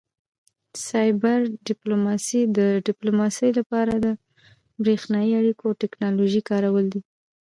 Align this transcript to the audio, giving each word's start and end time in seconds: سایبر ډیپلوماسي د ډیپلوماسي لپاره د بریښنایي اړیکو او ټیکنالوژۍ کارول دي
سایبر 0.87 1.39
ډیپلوماسي 1.69 2.41
د 2.57 2.59
ډیپلوماسي 2.87 3.49
لپاره 3.59 3.93
د 4.05 4.07
بریښنایي 4.81 5.31
اړیکو 5.41 5.63
او 5.69 5.77
ټیکنالوژۍ 5.81 6.41
کارول 6.49 6.85
دي 6.93 7.01